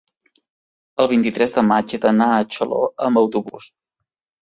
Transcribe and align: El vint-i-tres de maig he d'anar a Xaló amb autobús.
El 1.03 1.09
vint-i-tres 1.11 1.53
de 1.59 1.65
maig 1.69 1.95
he 1.95 2.01
d'anar 2.09 2.33
a 2.33 2.43
Xaló 2.59 2.83
amb 3.11 3.25
autobús. 3.27 3.73